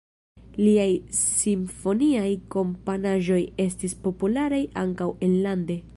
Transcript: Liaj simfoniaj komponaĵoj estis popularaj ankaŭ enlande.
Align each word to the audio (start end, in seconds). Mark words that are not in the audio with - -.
Liaj 0.59 0.87
simfoniaj 1.17 2.31
komponaĵoj 2.57 3.41
estis 3.67 3.95
popularaj 4.09 4.63
ankaŭ 4.87 5.13
enlande. 5.29 5.83